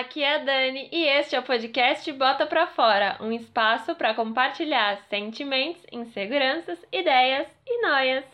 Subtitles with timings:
[0.00, 4.14] aqui é a Dani e este é o podcast Bota Pra Fora, um espaço para
[4.14, 8.24] compartilhar sentimentos, inseguranças, ideias e noias.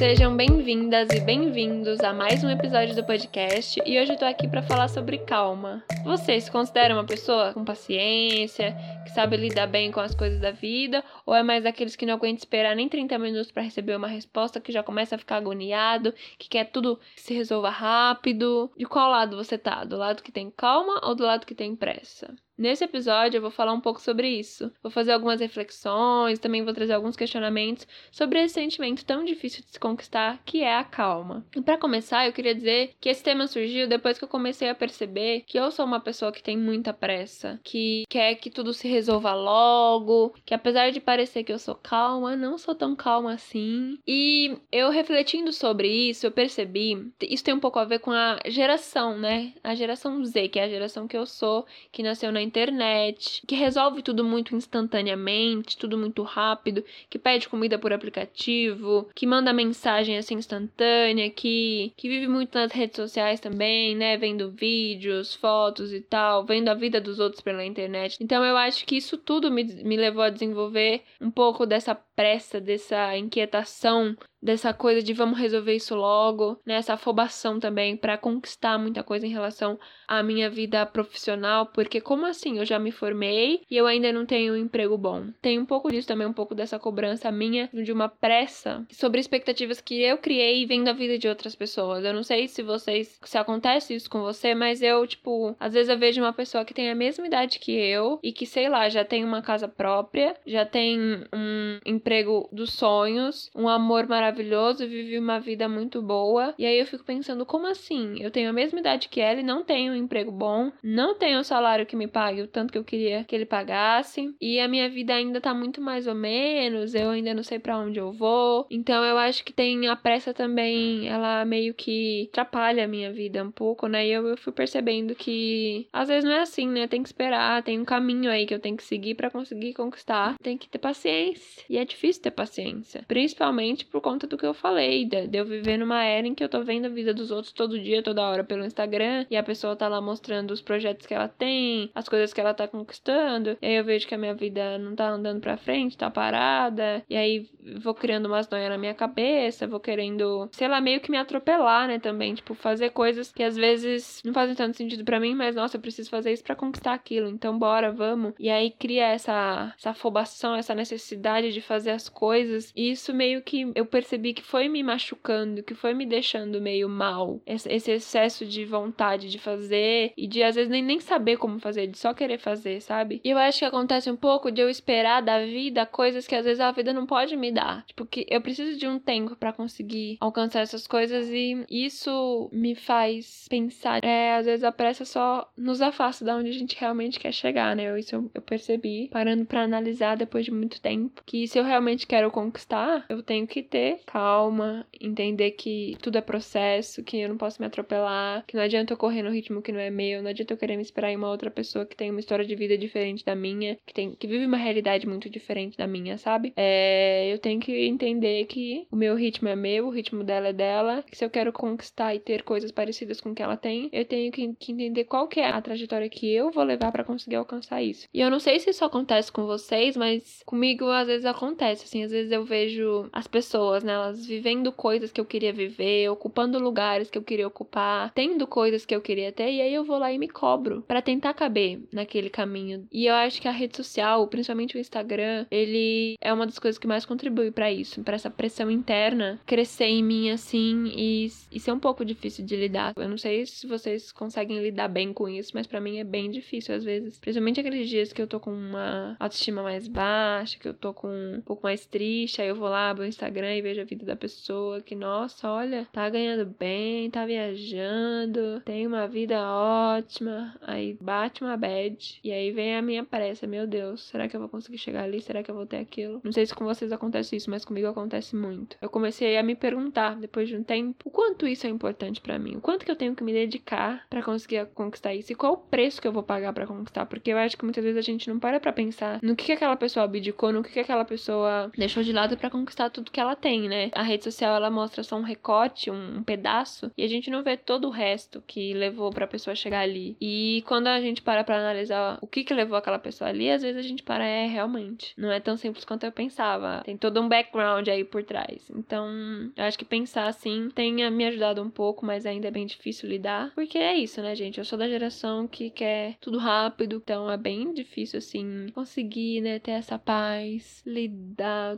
[0.00, 4.48] Sejam bem-vindas e bem-vindos a mais um episódio do podcast e hoje eu tô aqui
[4.48, 5.84] para falar sobre calma.
[6.04, 8.74] Você se considera uma pessoa com paciência,
[9.04, 12.14] que sabe lidar bem com as coisas da vida, ou é mais daqueles que não
[12.14, 16.14] aguenta esperar nem 30 minutos para receber uma resposta, que já começa a ficar agoniado,
[16.38, 18.72] que quer tudo que se resolva rápido?
[18.74, 19.84] De qual lado você tá?
[19.84, 22.34] Do lado que tem calma ou do lado que tem pressa?
[22.60, 24.70] Nesse episódio eu vou falar um pouco sobre isso.
[24.82, 29.72] Vou fazer algumas reflexões, também vou trazer alguns questionamentos sobre esse sentimento tão difícil de
[29.72, 31.42] se conquistar, que é a calma.
[31.56, 34.74] E para começar, eu queria dizer que esse tema surgiu depois que eu comecei a
[34.74, 38.86] perceber que eu sou uma pessoa que tem muita pressa, que quer que tudo se
[38.86, 43.98] resolva logo, que apesar de parecer que eu sou calma, não sou tão calma assim.
[44.06, 48.38] E eu refletindo sobre isso, eu percebi, isso tem um pouco a ver com a
[48.48, 49.54] geração, né?
[49.64, 53.54] A geração Z, que é a geração que eu sou, que nasceu na internet, que
[53.54, 60.18] resolve tudo muito instantaneamente, tudo muito rápido, que pede comida por aplicativo, que manda mensagem
[60.18, 64.16] assim instantânea, que, que vive muito nas redes sociais também, né?
[64.16, 68.16] Vendo vídeos, fotos e tal, vendo a vida dos outros pela internet.
[68.20, 72.60] Então eu acho que isso tudo me, me levou a desenvolver um pouco dessa pressa,
[72.60, 76.74] dessa inquietação dessa coisa de vamos resolver isso logo, né?
[76.74, 79.78] Essa afobação também para conquistar muita coisa em relação
[80.08, 82.58] à minha vida profissional, porque como assim?
[82.58, 85.26] Eu já me formei e eu ainda não tenho um emprego bom.
[85.42, 89.80] Tem um pouco disso também, um pouco dessa cobrança minha de uma pressa sobre expectativas
[89.80, 92.04] que eu criei vendo a vida de outras pessoas.
[92.04, 95.90] Eu não sei se vocês se acontece isso com você, mas eu, tipo, às vezes
[95.90, 98.88] eu vejo uma pessoa que tem a mesma idade que eu e que, sei lá,
[98.88, 100.98] já tem uma casa própria, já tem
[101.32, 102.09] um emprego
[102.52, 106.54] dos sonhos, um amor maravilhoso vive uma vida muito boa.
[106.58, 108.20] E aí eu fico pensando, como assim?
[108.20, 111.38] Eu tenho a mesma idade que ela e não tenho um emprego bom, não tenho
[111.38, 114.68] um salário que me pague o tanto que eu queria que ele pagasse, e a
[114.68, 118.12] minha vida ainda tá muito mais ou menos, eu ainda não sei para onde eu
[118.12, 118.66] vou.
[118.70, 123.42] Então eu acho que tem a pressa também, ela meio que atrapalha a minha vida
[123.42, 124.06] um pouco, né?
[124.06, 126.86] E eu, eu fui percebendo que às vezes não é assim, né?
[126.86, 130.36] Tem que esperar, tem um caminho aí que eu tenho que seguir para conseguir conquistar.
[130.42, 131.64] Tem que ter paciência.
[131.68, 135.76] E é difícil ter paciência, principalmente por conta do que eu falei, de eu viver
[135.76, 138.44] numa era em que eu tô vendo a vida dos outros todo dia, toda hora
[138.44, 142.32] pelo Instagram, e a pessoa tá lá mostrando os projetos que ela tem, as coisas
[142.32, 145.40] que ela tá conquistando, e aí eu vejo que a minha vida não tá andando
[145.40, 147.48] pra frente, tá parada, e aí
[147.80, 151.88] vou criando umas noias na minha cabeça, vou querendo, sei lá, meio que me atropelar,
[151.88, 155.54] né, também, tipo, fazer coisas que às vezes não fazem tanto sentido para mim, mas
[155.54, 158.34] nossa, eu preciso fazer isso para conquistar aquilo, então bora, vamos.
[158.38, 163.42] E aí cria essa, essa afobação, essa necessidade de fazer as coisas, e isso meio
[163.42, 167.40] que eu percebi que foi me machucando, que foi me deixando meio mal.
[167.46, 171.86] Esse excesso de vontade de fazer e de às vezes nem, nem saber como fazer,
[171.86, 173.20] de só querer fazer, sabe?
[173.24, 176.44] E eu acho que acontece um pouco de eu esperar da vida coisas que às
[176.44, 177.84] vezes a vida não pode me dar.
[177.86, 182.74] Tipo, que eu preciso de um tempo para conseguir alcançar essas coisas e isso me
[182.74, 184.04] faz pensar.
[184.04, 187.74] É, às vezes a pressa só nos afasta da onde a gente realmente quer chegar,
[187.76, 187.98] né?
[187.98, 192.06] Isso eu, eu percebi, parando para analisar depois de muito tempo, que se eu realmente
[192.06, 197.36] quero conquistar, eu tenho que ter calma, entender que tudo é processo, que eu não
[197.36, 200.30] posso me atropelar, que não adianta eu correr no ritmo que não é meu, não
[200.30, 202.76] adianta eu querer me esperar em uma outra pessoa que tem uma história de vida
[202.76, 206.52] diferente da minha, que tem que vive uma realidade muito diferente da minha, sabe?
[206.56, 210.52] É, eu tenho que entender que o meu ritmo é meu, o ritmo dela é
[210.52, 213.88] dela, que se eu quero conquistar e ter coisas parecidas com o que ela tem,
[213.92, 217.04] eu tenho que, que entender qual que é a trajetória que eu vou levar para
[217.04, 218.06] conseguir alcançar isso.
[218.12, 222.02] E eu não sei se isso acontece com vocês, mas comigo às vezes acontece, assim,
[222.02, 223.90] às vezes eu vejo as pessoas, né?
[223.90, 228.86] nelas, vivendo coisas que eu queria viver, ocupando lugares que eu queria ocupar, tendo coisas
[228.86, 231.80] que eu queria ter, e aí eu vou lá e me cobro para tentar caber
[231.92, 232.86] naquele caminho.
[232.92, 236.78] E eu acho que a rede social, principalmente o Instagram, ele é uma das coisas
[236.78, 241.58] que mais contribui para isso, para essa pressão interna crescer em mim assim e, e
[241.58, 242.92] ser um pouco difícil de lidar.
[242.96, 246.30] Eu não sei se vocês conseguem lidar bem com isso, mas para mim é bem
[246.30, 250.68] difícil às vezes, principalmente aqueles dias que eu tô com uma autoestima mais baixa, que
[250.68, 253.80] eu tô com pouco mais triste, aí eu vou lá, abro o Instagram e vejo
[253.80, 259.36] a vida da pessoa que, nossa, olha, tá ganhando bem, tá viajando, tem uma vida
[259.40, 260.54] ótima.
[260.60, 262.20] Aí bate uma bad.
[262.22, 263.48] E aí vem a minha pressa.
[263.48, 265.20] Meu Deus, será que eu vou conseguir chegar ali?
[265.20, 266.20] Será que eu vou ter aquilo?
[266.22, 268.76] Não sei se com vocês acontece isso, mas comigo acontece muito.
[268.80, 272.38] Eu comecei a me perguntar, depois de um tempo, o quanto isso é importante para
[272.38, 272.54] mim.
[272.58, 275.32] O quanto que eu tenho que me dedicar para conseguir conquistar isso.
[275.32, 277.06] E qual o preço que eu vou pagar para conquistar.
[277.06, 279.52] Porque eu acho que muitas vezes a gente não para pra pensar no que, que
[279.52, 281.39] aquela pessoa abdicou, no que, que aquela pessoa
[281.76, 283.90] deixou de lado para conquistar tudo que ela tem, né?
[283.94, 287.56] A rede social ela mostra só um recorte, um, pedaço, e a gente não vê
[287.56, 290.16] todo o resto que levou pra pessoa chegar ali.
[290.20, 293.62] E quando a gente para pra analisar o que que levou aquela pessoa ali, às
[293.62, 295.14] vezes a gente para, é, realmente.
[295.16, 296.82] Não é tão simples quanto eu pensava.
[296.84, 298.70] Tem todo um background aí por trás.
[298.74, 299.08] Então,
[299.56, 303.08] eu acho que pensar assim tenha me ajudado um pouco, mas ainda é bem difícil
[303.08, 303.52] lidar.
[303.54, 304.58] Porque é isso, né, gente?
[304.58, 309.58] Eu sou da geração que quer tudo rápido, então é bem difícil, assim, conseguir, né,
[309.58, 311.29] ter essa paz, lidar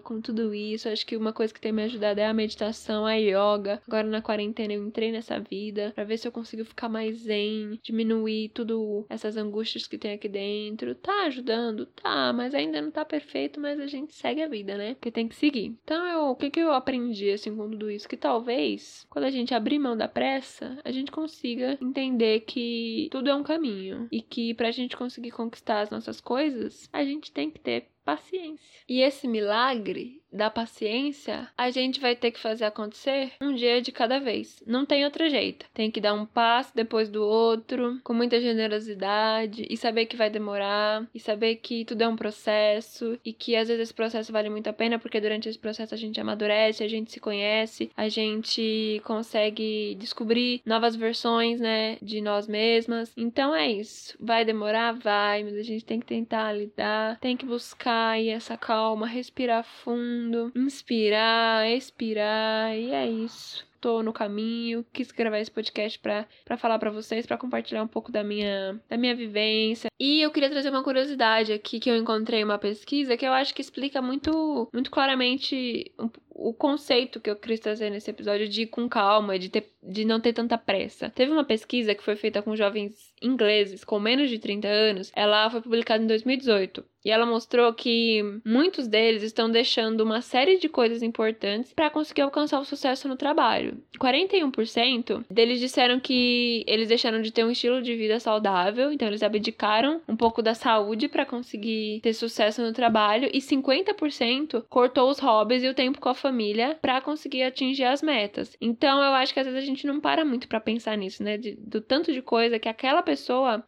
[0.03, 0.89] com tudo isso.
[0.89, 3.83] Acho que uma coisa que tem me ajudado é a meditação, a yoga.
[3.87, 7.79] Agora na quarentena eu entrei nessa vida para ver se eu consigo ficar mais zen,
[7.83, 10.95] diminuir tudo essas angústias que tem aqui dentro.
[10.95, 11.87] Tá ajudando?
[11.87, 14.95] Tá, mas ainda não tá perfeito, mas a gente segue a vida, né?
[14.95, 15.77] Porque tem que seguir.
[15.85, 18.09] Então, eu, o que que eu aprendi assim com tudo isso?
[18.09, 23.31] Que talvez quando a gente abrir mão da pressa, a gente consiga entender que tudo
[23.31, 27.51] é um caminho e que pra gente conseguir conquistar as nossas coisas, a gente tem
[27.51, 28.65] que ter paciência.
[28.89, 33.93] E esse milagre da paciência, a gente vai ter que fazer acontecer um dia de
[33.93, 34.63] cada vez.
[34.67, 35.67] Não tem outro jeito.
[35.75, 40.31] Tem que dar um passo depois do outro, com muita generosidade, e saber que vai
[40.31, 44.49] demorar, e saber que tudo é um processo, e que às vezes esse processo vale
[44.49, 48.09] muito a pena, porque durante esse processo a gente amadurece, a gente se conhece, a
[48.09, 53.13] gente consegue descobrir novas versões, né, de nós mesmas.
[53.17, 54.17] Então é isso.
[54.19, 54.93] Vai demorar?
[54.93, 60.22] Vai, mas a gente tem que tentar lidar, tem que buscar essa calma, respirar fundo,
[60.55, 66.91] inspirar, expirar, e é isso tô no caminho, quis gravar esse podcast para falar para
[66.91, 69.89] vocês, para compartilhar um pouco da minha, da minha vivência.
[69.99, 73.53] E eu queria trazer uma curiosidade aqui que eu encontrei uma pesquisa que eu acho
[73.53, 75.93] que explica muito, muito claramente
[76.31, 80.05] o conceito que eu quis trazer nesse episódio de ir com calma, de, ter, de
[80.05, 81.11] não ter tanta pressa.
[81.11, 85.49] Teve uma pesquisa que foi feita com jovens ingleses com menos de 30 anos, ela
[85.51, 86.85] foi publicada em 2018.
[87.05, 92.23] E ela mostrou que muitos deles estão deixando uma série de coisas importantes para conseguir
[92.23, 93.77] alcançar o sucesso no trabalho.
[93.99, 99.23] 41% deles disseram que eles deixaram de ter um estilo de vida saudável, então eles
[99.23, 105.19] abdicaram um pouco da saúde para conseguir ter sucesso no trabalho, e 50% cortou os
[105.19, 108.57] hobbies e o tempo com a família para conseguir atingir as metas.
[108.61, 111.37] Então eu acho que às vezes a gente não para muito para pensar nisso, né?
[111.37, 113.12] De, do tanto de coisa que aquela pessoa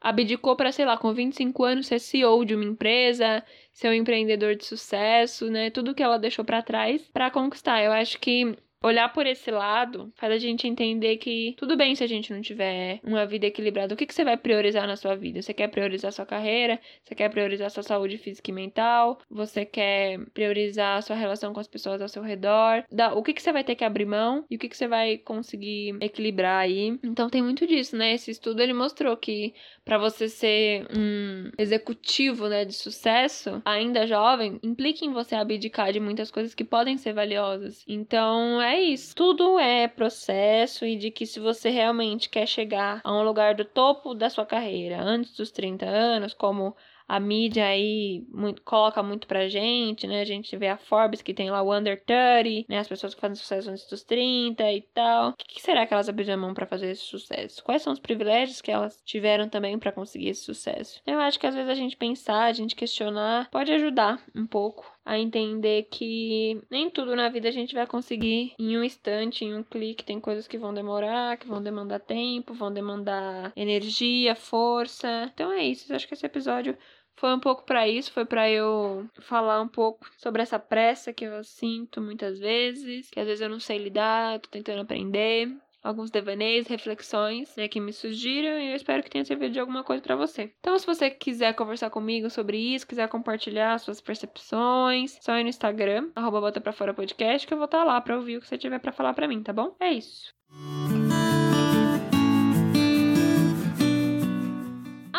[0.01, 4.55] abdicou para, sei lá, com 25 anos ser CEO de uma empresa, ser um empreendedor
[4.57, 5.71] de sucesso, né?
[5.71, 7.83] Tudo que ela deixou para trás para conquistar.
[7.83, 12.05] Eu acho que olhar por esse lado faz a gente entender que tudo bem se
[12.05, 13.95] a gente não tiver uma vida equilibrada.
[13.95, 15.41] O que, que você vai priorizar na sua vida?
[15.41, 16.79] Você quer priorizar sua carreira?
[17.03, 19.19] Você quer priorizar sua saúde física e mental?
[19.31, 22.85] Você quer priorizar sua relação com as pessoas ao seu redor?
[23.15, 25.17] O que, que você vai ter que abrir mão e o que, que você vai
[25.17, 26.99] conseguir equilibrar aí?
[27.03, 28.13] Então tem muito disso, né?
[28.13, 29.55] Esse estudo ele mostrou que
[29.85, 36.01] para você ser um executivo, né, de sucesso, ainda jovem, implica em você abdicar de
[36.01, 37.83] muitas coisas que podem ser valiosas.
[37.89, 39.15] Então é isso.
[39.15, 43.65] Tudo é processo e de que se você realmente quer chegar a um lugar do
[43.65, 46.75] topo da sua carreira antes dos 30 anos, como
[47.07, 50.21] a mídia aí muito, coloca muito pra gente, né?
[50.21, 52.79] A gente vê a Forbes que tem lá o Under 30, né?
[52.79, 55.31] As pessoas que fazem sucesso antes dos 30 e tal.
[55.31, 57.63] O que, será que elas abriram mão para fazer esse sucesso?
[57.63, 61.01] Quais são os privilégios que elas tiveram também para conseguir esse sucesso?
[61.07, 64.94] Eu acho que às vezes a gente pensar, a gente questionar, pode ajudar um pouco
[65.05, 69.55] a entender que nem tudo na vida a gente vai conseguir em um instante, em
[69.55, 70.05] um clique.
[70.05, 75.31] Tem coisas que vão demorar, que vão demandar tempo, vão demandar energia, força.
[75.35, 75.93] Então é isso.
[75.93, 76.77] Eu acho que esse episódio
[77.17, 81.25] foi um pouco para isso, foi para eu falar um pouco sobre essa pressa que
[81.25, 85.49] eu sinto muitas vezes, que às vezes eu não sei lidar, tô tentando aprender.
[85.85, 89.85] Alguns devaneios, reflexões, né, que me surgiram e eu espero que tenha servido de alguma
[89.85, 90.51] coisa para você.
[90.59, 95.51] Então, se você quiser conversar comigo sobre isso, quiser compartilhar suas percepções, só ir no
[95.51, 98.41] Instagram, arroba bota pra fora podcast, que eu vou estar tá lá pra ouvir o
[98.41, 99.77] que você tiver para falar para mim, tá bom?
[99.79, 100.33] É isso.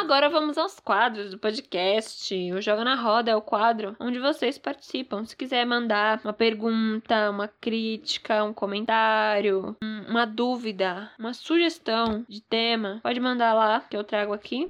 [0.05, 2.31] Agora vamos aos quadros do podcast.
[2.53, 5.25] O Joga na Roda é o quadro onde vocês participam.
[5.25, 9.75] Se quiser mandar uma pergunta, uma crítica, um comentário,
[10.07, 14.69] uma dúvida, uma sugestão de tema, pode mandar lá que eu trago aqui.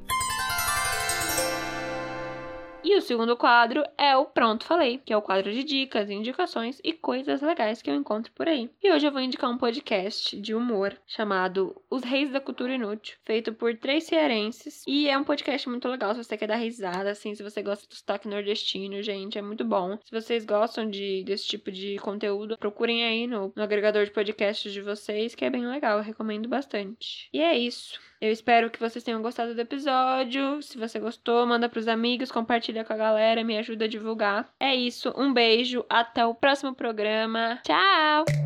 [2.87, 6.79] E o segundo quadro é o Pronto Falei, que é o quadro de dicas, indicações
[6.83, 8.69] e coisas legais que eu encontro por aí.
[8.79, 13.17] E hoje eu vou indicar um podcast de humor chamado Os Reis da Cultura Inútil,
[13.25, 14.83] feito por três cearenses.
[14.85, 17.87] E é um podcast muito legal se você quer dar risada, assim, se você gosta
[17.87, 19.97] do sotaque nordestino, gente, é muito bom.
[20.03, 24.71] Se vocês gostam de, desse tipo de conteúdo, procurem aí no, no agregador de podcasts
[24.71, 27.29] de vocês, que é bem legal, eu recomendo bastante.
[27.33, 27.99] E é isso.
[28.21, 30.61] Eu espero que vocês tenham gostado do episódio.
[30.61, 34.49] Se você gostou, manda pros amigos, compartilha com a galera, me ajuda a divulgar.
[34.59, 37.59] É isso, um beijo, até o próximo programa.
[37.63, 38.44] Tchau!